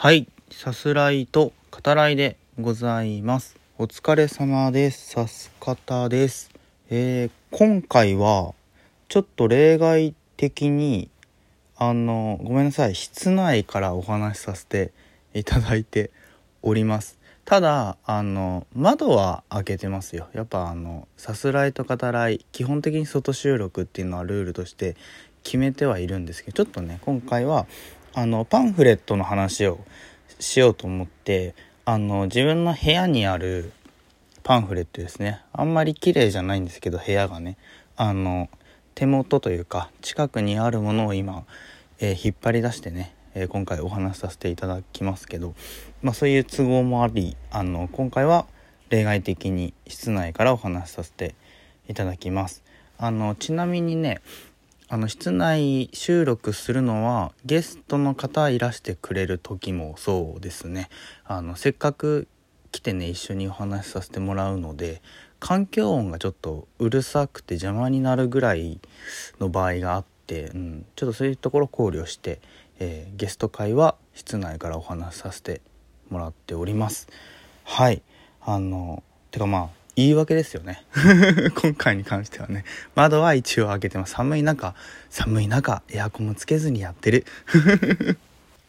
[0.00, 3.56] はい、さすらいと語らいでございます。
[3.78, 5.08] お疲れ様です。
[5.10, 6.52] さす方です。
[6.88, 8.54] えー今回は
[9.08, 11.10] ちょっと例外的に
[11.76, 14.92] あのごめんなさい室内からお話しさせて
[15.34, 16.12] いただいて
[16.62, 17.18] おります。
[17.44, 20.28] ただあの窓は開けてますよ。
[20.32, 24.94] やっぱあのさすらいと語らい基本的に外収録っていうのはルールとして
[25.42, 27.66] 決めてはいるんですけどちょっとね今回は
[28.14, 29.80] あのパンフレットの話を
[30.40, 31.54] しようと思って
[31.84, 33.72] あの自分の部屋にある
[34.42, 37.56] パンフレットですねあんまり綺麗じゃないんですけど部屋がね
[37.96, 38.48] あの
[38.94, 41.44] 手元というか近くにあるものを今、
[42.00, 45.54] えー引っ張り出してね、えー今回お話しさせていただきますけど、
[46.02, 48.46] まあ、そういう都合もありあの今回は
[48.90, 51.34] 例外的に室内からお話しさせて
[51.88, 52.62] いただきます。
[52.96, 54.20] あのちなみにね
[54.90, 60.88] あの室内収録するのはゲストの方いらしてくれる時もそうですね。
[61.26, 62.26] あのせっかく
[62.72, 65.02] 来てね一緒にお話しさせてもらうので
[65.40, 68.80] 環境音がちょっとうるさくて邪魔になるぐらい
[69.40, 72.40] の場合があって、うん、ちょっとそういうところ考慮して、
[72.78, 75.60] えーゲスト会は室内からお話しさせて
[76.08, 77.08] もらっております。
[77.64, 78.00] はい。
[78.40, 80.84] あのてかまあ言い訳ですよね。
[81.60, 82.64] 今回に関してはね。
[82.94, 84.12] 窓は一応開けてます。
[84.12, 84.76] 寒い中
[85.10, 87.26] 寒い中エアコンもつけずにやってる。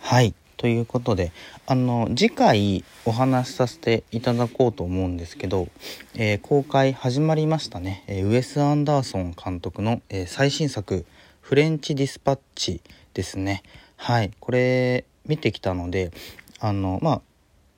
[0.00, 0.34] はい。
[0.56, 1.30] ということで
[1.66, 5.68] あの次回お話しさせていただこうと思うんですけど、
[6.14, 11.06] えー公開始まりましたね、えーウェス・アンダーソン監督の、えー最新作
[11.40, 12.80] 「フレンチ・ディスパッチ」
[13.14, 13.62] ですね。
[13.96, 14.32] はい。
[14.40, 16.10] これ見てきたので
[16.58, 17.22] あのまあ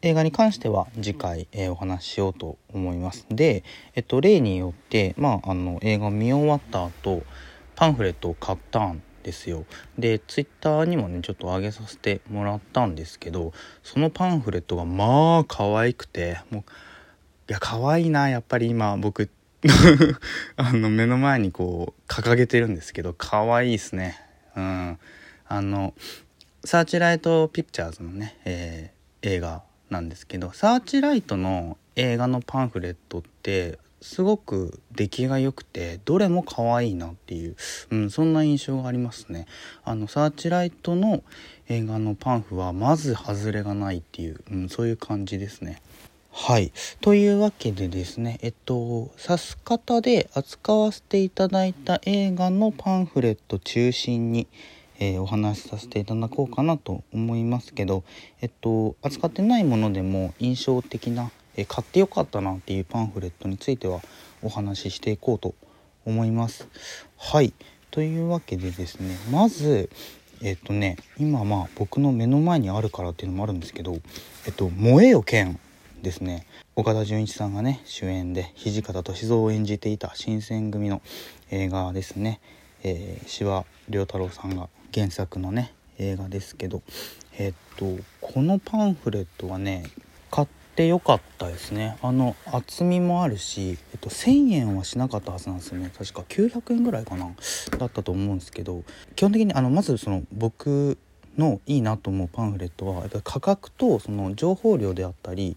[0.00, 3.26] 映画に関しては次回、えーお話ししようと思います。
[3.30, 7.24] で、えっと、例によって、まあ、あの映画を見終わった後
[7.74, 9.64] パンフレットを買ったんですよ。
[9.98, 19.30] でツイッターにもねちょっと上げさせてもらったんですけどそのパンフレットがまあ可愛くてもういや可愛いなやっぱり今僕
[20.56, 24.16] あの目の前にこう掲げてるんですけど可愛いですね。
[24.56, 24.98] うん。
[25.48, 25.94] あの
[26.64, 37.56] サーチライトピクチャーズのね、えー映画なんですけどサーチライトの映画のパンフレットってすごく出来が良くてどれも可愛いなっていう、
[37.90, 39.46] うん、そんな印象がありますね
[39.84, 41.22] あのサーチライトの
[41.68, 45.82] 映画のパンフはまず外れがないっていう、うん、そういう感じですね
[46.30, 46.72] はい。
[47.00, 54.46] というわけでですね、えっと、指す方で扱わせていただいた映画のパンフレット中心に、
[54.98, 58.04] えーお話しさせていただこうかなと思いますけど、
[58.40, 64.00] えっと、扱ってないものでも印象的な、えー買ってよかったなっていうパンフレットについては
[64.42, 65.54] お話ししていこうと
[66.04, 66.68] 思います。
[67.16, 67.52] はい。
[67.90, 69.90] というわけでですね、まず、
[70.42, 73.96] えっとね、今まあ僕の目の前にあるからっていうのもあるんですけど、
[74.46, 75.58] えっと、燃えよ剣
[76.02, 81.02] ですね岡田准一さんがね主演で土方歳三を演じていた新選組の
[81.50, 82.40] 映画ですね、
[82.84, 86.82] えー、司馬遼太郎さんが原作のね映画ですけど
[87.38, 89.84] えっとこのパンフレットはね
[90.30, 91.96] 買ってよかったですね。
[92.02, 95.90] あの厚みもあるし、えっと、1,000円はしなかったはずなんですよね。
[95.96, 97.30] 確か900円ぐらいかな
[97.78, 98.84] だったと思うんですけど
[99.16, 100.98] 基本的にあのまずその僕
[101.38, 105.56] のいいなと思うパンフレットはやっぱり価格とその情報量であったり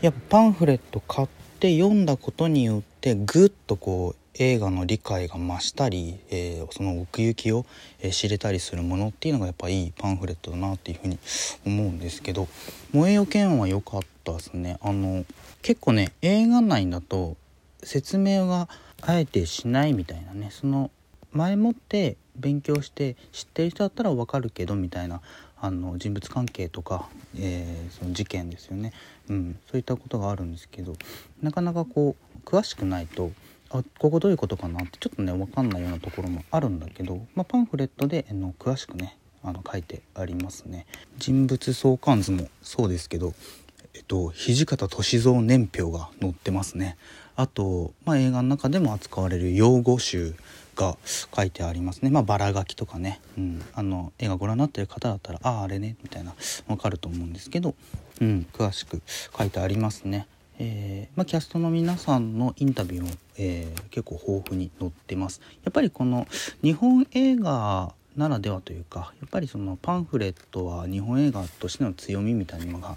[0.00, 1.28] やっぱパンフレット買っ
[1.58, 7.66] て読んだことによってぐっとこう映画の理解が増したり、えーその奥行きを、
[8.00, 11.18] えー知れたりするものっていうのがやっぱいいパンフレットだなっていうふうに
[11.66, 12.48] 思うんですけど
[12.92, 14.78] 「燃えよ剣」は良かったですね。
[14.80, 15.24] あの
[15.60, 17.36] 結構ね映画内だと
[17.82, 18.68] 説明が
[19.00, 20.90] あえてしないみたいなねその
[21.32, 25.20] 前もって勉強して知ってる人だったら分かるけどみたいな
[25.60, 28.92] あの人物関係とか、えーその事件ですよね、
[29.28, 30.94] うん、そういったことがあるんですけど
[31.42, 33.30] なかなかこう詳しくないと
[33.72, 40.86] あここどういうことかなってちょっとね分かんないようなところもあるんだけど、まあ、パンフレットでの詳しくねあの書いてありますね。
[41.18, 43.34] 人物相関図もそうですけど
[43.94, 46.96] えっと、土方歳三年表が載ってますね。
[47.36, 50.34] あと、まあ、映画の中でも扱われる用語集
[50.76, 50.96] が
[51.34, 52.10] 書いてありますね。
[52.10, 56.34] まあバラ書きとかね、うん、あの映画ご覧になってる方だったらあああれねみたいな
[56.68, 57.74] わかると思うんですけど、
[58.20, 59.02] うん、詳しく
[59.36, 60.26] 書いてありますね。
[60.64, 65.40] えーまあ、キャストの皆さんのインタビューも、えー結構豊富に載ってます。
[65.64, 66.28] やっぱりこの
[66.62, 72.96] 日本映画ならではというかやっぱりそのパンフレットは日本映画としての強みみたいなのが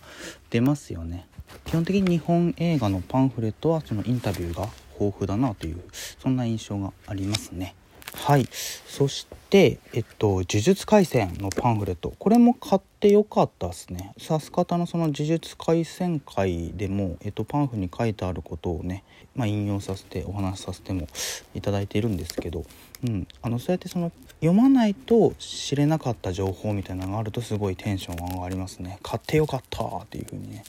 [0.52, 1.28] 出ますよね。
[1.66, 4.70] 基本的に日本映画のパンフレットはそのインタビューが
[5.00, 5.84] 豊富だなという
[6.20, 7.74] そんな印象がありますね。
[8.16, 8.48] はい。
[8.52, 12.14] そしてえっと「呪術廻戦」のパンフレット。
[12.18, 14.14] これも買ってよかったですね。
[14.18, 19.04] さす方のその「呪術廻戦会」でも、えっと、パンフに書いてあることをね、
[19.36, 21.08] まあ、引用させてお話しさせても
[21.54, 22.64] いただいているんですけど、
[23.08, 24.12] うん、あのそうやってその
[24.42, 29.00] 読まないと知れなかった情報みたいなのがあるとすごいテンション上がりますね。
[29.02, 30.64] 買ってよかったっていう風に、ね、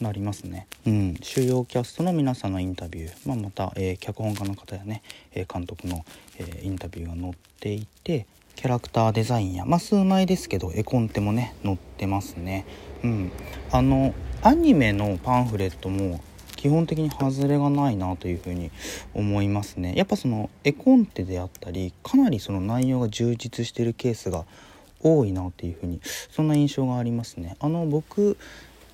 [0.00, 0.66] なりますね。
[0.86, 1.16] うん。
[1.22, 5.02] 主要キャストの皆さんのインタビュー、まあ、また、えー、脚本家の方やね
[5.32, 6.04] え監督の、
[6.38, 8.26] えー、インタビューが載っていて
[8.56, 12.66] キャラクターデザインや、まあ、数枚ですけど絵コンテもね載ってますね。
[13.04, 13.32] うん。
[13.70, 16.20] あのアニメのパンフレットも
[16.60, 18.70] 基本的に外れがないなというふうに
[19.14, 19.94] 思いますね。
[19.96, 24.44] やっぱその絵コンテであったりかなりその内容が充実してるケースが
[25.02, 27.56] 多いなっていうふうにそんな印象がありますね。
[27.60, 28.36] あの僕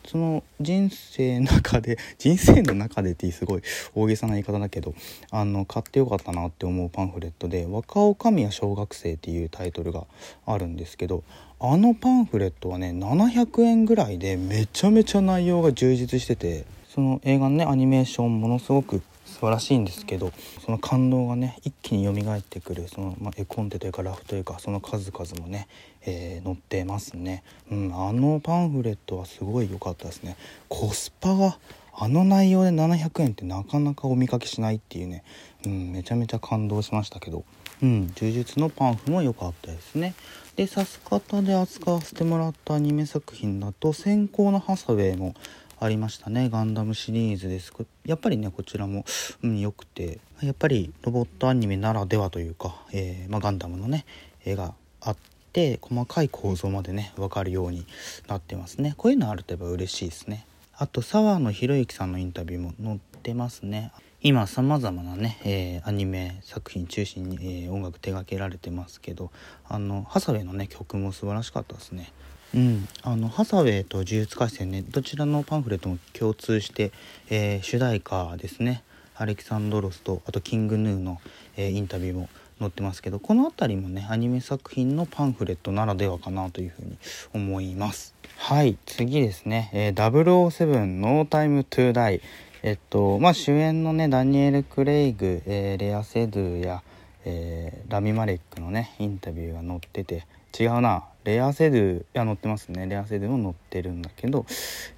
[0.07, 3.63] その人生の中で 人生の中でってすごい
[3.97, 4.95] 大げさな言い方だけど
[5.33, 10.07] あの買ってよかったなって思うパンフレットで「若女将や小学生」っていうタイトルが
[10.47, 11.25] あるんですけど
[11.59, 16.65] あのパンフレットはね700円ぐらいでめちゃめちゃ内容が充実してて
[16.97, 20.33] その映画のねアニメーションものすごく素晴らしいんですけど
[20.65, 25.69] その感動がね一気に蘇ってくるその、まあ、絵コンテというかラフというかその数々もね、
[26.07, 30.39] えー、載ってますね、うん、あのパンフレットはすごい良かったですね。
[30.71, 31.59] コスパが
[31.93, 35.23] あの内容で700円ってなかなかお見かけしないっていうね、
[35.67, 37.45] うん、めちゃめちゃ感動しましたけど、
[37.83, 40.15] うん、呪術のパンフも良かったですね。
[40.57, 45.35] でさす方で扱わせてもらったアニメ作品だと「先行のハサウェイ」も
[45.79, 46.49] ありましたね。
[46.49, 47.73] ガンダムシリーズです。
[48.05, 49.05] やっぱりねこちらも、
[49.43, 50.21] うん、よくて。
[50.43, 54.05] やっぱりロボットアニメならではというか、えー、まあ、ガンダムのね
[54.45, 55.17] 絵があっ
[55.53, 57.87] て細かい構造までね分かるように
[58.29, 58.95] なってますね。
[58.97, 60.47] こういうのあるとやっぱ嬉しいですね。
[60.77, 63.93] あと沢野博之さんのインタビューも載ってますね。
[64.23, 69.31] 今さまざまなね、えー、アニメ作品中心に、えー、音楽手掛けられてますけど
[69.69, 72.13] あのハサウェイのね曲も素晴らしかったですね。
[72.57, 76.91] うん、あのハサウェイと呪術廻戦ねどちらのパンフレットも共通して、
[77.29, 78.83] えー、主題歌ですね。
[79.15, 81.21] アレキサンドロスとあとキングヌーの、
[81.57, 86.97] えー、インタビューも載ってますけどこの辺りもねアニメ作品のパンフレットならではかなというふうに
[87.35, 88.15] 思います。
[88.39, 88.79] はい。
[88.87, 92.23] 次ですね、えー、007ノータイムトゥーダイ。
[92.63, 96.83] えっとまあ主演のねダニエル・クレイグ、えー、レア・セドゥや、
[97.27, 100.27] えー、ラミ・マレックのねインタビューが載ってて
[100.59, 101.05] 違うな。
[101.25, 102.87] レアセドゥいや載ってますね。
[102.87, 104.47] レアセドゥも載ってるんだけど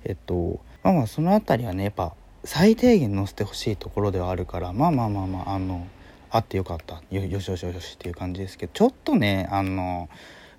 [0.04, 2.14] えっとまあまあその辺りはねやっぱ
[2.44, 5.86] 最低限載せてほしいところではあるからまあまあまあまああの
[6.30, 7.02] あってよかった。
[7.10, 10.08] よよしよしよしっていう感じですけどちょっとねあの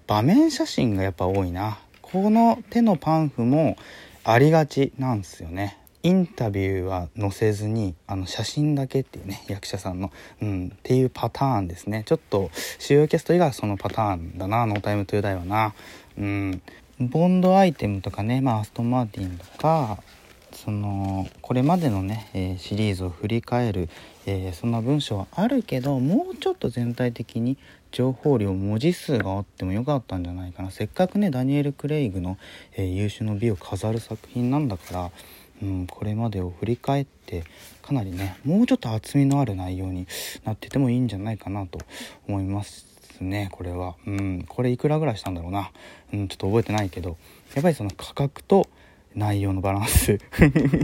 [0.07, 1.79] 場面写真がやっぱ多いな。
[2.01, 3.77] この手のパンフも
[4.23, 5.78] ありがちなんですよね。
[6.01, 10.11] インタビューは載せずにあの写真だけっていうね役者さんの、
[10.41, 12.03] うん、っていうパターンですね。
[12.05, 15.73] ちょっと主要キャスト以外はそのパターンだなノータイムトゥーダイはな。
[16.17, 16.61] うん。
[16.99, 20.03] ボンドアイテムとかね、まあ、アストンマーティンとか
[20.51, 23.89] そのこれまでのね、えー、シリーズを振り返る、
[24.25, 27.57] えー、そんな文章はあるけどもうちょっと全体的に
[27.91, 30.71] 情報量文字数があってもよかったんじゃないかな。
[30.71, 32.37] せっかくねダニエル・クレイグの、
[32.75, 35.11] えー、優秀の美を飾る作品なんだから
[35.61, 37.43] うん、これまでを振り返って
[37.81, 40.07] かなりねもうちょっと厚みのある内容に
[40.45, 41.79] なっててもいいんじゃないかなと
[42.27, 42.85] 思います
[43.19, 45.71] ねこれは、うん、これいくらぐらいしたんだろうな、
[46.13, 47.17] うん、ちょっと覚えてないけど
[47.55, 48.67] やっぱりその価格と
[49.15, 50.19] 内容のバランス。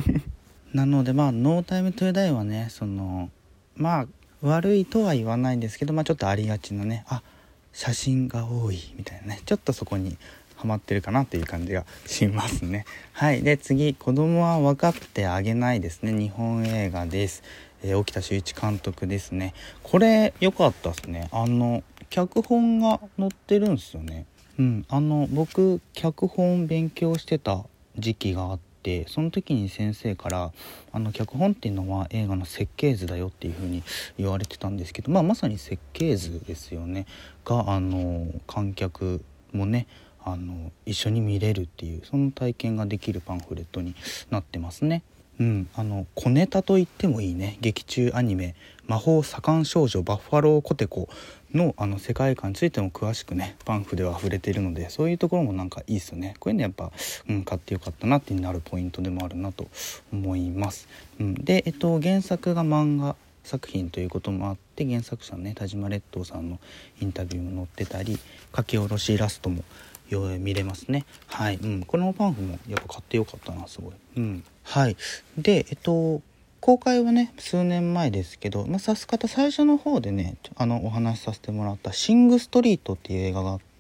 [0.73, 3.29] なのでまあノータイムトゥーダイはねその
[3.77, 4.07] まあ
[4.41, 7.21] 悪いとは言わないんですけどまあちょっとありがちなねあ
[7.71, 10.17] 写真が多いみたいなねちょっとそこに
[10.65, 12.85] ハマってるかなっていう感じがしますね。
[13.13, 13.43] はい。
[13.43, 13.93] で次。
[13.93, 16.11] 子供は分かってあげないですね。
[16.11, 17.43] 日本映画です。
[17.83, 19.53] えー、沖田修一監督ですね。
[19.83, 21.29] これ良かったですね。
[21.31, 24.25] あの脚本が載ってるんですよね。
[24.57, 24.85] うん。
[24.89, 27.63] あの僕脚本勉強してた
[27.97, 30.51] 時期があってその時に先生から
[30.91, 33.83] あの脚本っていうのは映画の設計図だよっていう風に
[34.17, 37.05] 言われてたんですけど、まあ、まさに設計図ですよね。
[37.43, 39.21] があの観客
[39.55, 39.87] もね
[40.25, 43.95] あの一緒に見れるっていうその体験ができるパンフレットに
[44.31, 45.03] なってますね。
[45.39, 48.55] うん、あの小ネタと言ってもいいね劇中アニメ
[48.87, 51.09] 「魔法左官少女バッファローコテコ
[51.53, 56.91] の」あの世界観についても詳しくねパンフでは溢れているのでそういうところもなんかいいっすよねこういうのやっぱ、
[57.27, 59.67] うん、買ってよかったなってなるポイントでもあるなと
[60.13, 60.87] 思います。
[61.19, 66.59] うん、で、えっと、原作が漫画作品ということもあって原作者のね田島列島さんの
[67.01, 68.17] インタビューも載ってたり
[68.55, 69.63] 書き下ろしイラストも
[70.39, 71.05] 見れますね。
[71.27, 73.93] はい、うん、このパンフもやっぱ買ってよかったなすごい。
[74.17, 74.43] うん。
[74.63, 74.97] はい。
[75.37, 76.21] でえっと
[76.65, 83.74] 公開はね数年前ですけど、まあ、さす方最初の方でねあのお話しさせてもらった「シング・ストリート」っていう映画があって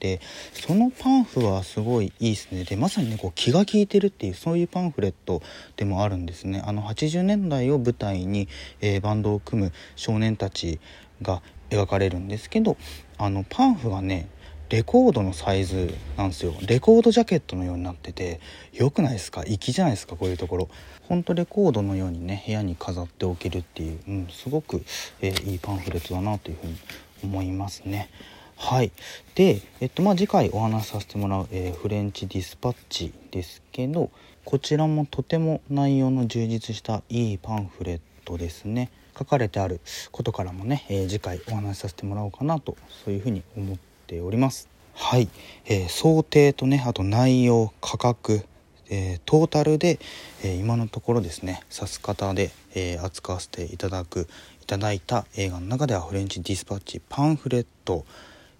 [0.53, 2.63] そのパンフはすごいいいですね。
[2.63, 5.41] でまさにねこう気が利いてるっていうそういうパンフレット
[5.75, 6.61] でもあるんですね。
[6.65, 8.47] あの80年代を舞台に、
[8.81, 10.79] えー、バンドを組む少年たち
[11.21, 12.77] が描かれるんですけど
[13.17, 14.29] あのパンフがね
[14.69, 16.53] レコードのサイズなんですよ。
[16.67, 18.39] レコードジャケットのようになってて
[18.73, 19.43] 良くないですか？
[19.43, 20.15] 粋じゃないですか？
[20.15, 20.69] こういうところ。
[21.03, 24.83] ほんとレコードのようにね部屋に飾っておけるっていう、うん、すごく、
[25.21, 26.75] えー、いいパンフレットだなというふうに
[27.23, 28.09] 思いますね。
[28.57, 28.91] はい。
[29.35, 34.11] で、えっとまあ、次回お話しさせてもらう、えー、フレンチディスパッチですけど
[34.43, 38.91] こちらもとても内容の充実したいいパンフレットですね。
[39.17, 39.79] 書かれてある
[40.11, 44.67] ことからもね、えー、次回お話しさせてもらおうかなとそういうふうに思っております。
[44.93, 45.29] はい、
[45.65, 48.45] えー、想定とねあと内容価格
[48.89, 49.99] えー、トータルで、
[50.43, 54.27] えー、今のところですね指す方で、えー、扱わせていただく
[54.61, 58.05] いただいた映画の中ではフレンチディスパッチパンフレット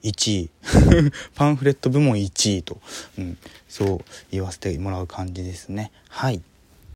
[0.05, 0.49] 1位。
[1.35, 2.79] パンフレット部門1位と、
[3.17, 5.91] うん、そう言わせてもらう感じですね。
[6.09, 6.41] はい。